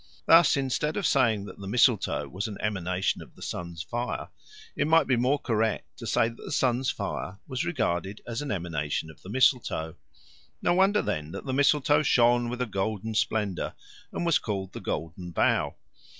[0.25, 4.29] Thus, instead of saying that the mistletoe was an emanation of the sun's fire,
[4.75, 8.49] it might be more correct to say that the sun's fire was regarded as an
[8.49, 9.95] emanation of the mistletoe.
[10.59, 13.75] No wonder, then, that the mistletoe shone with a golden splendour,
[14.11, 15.75] and was called the Golden Bough.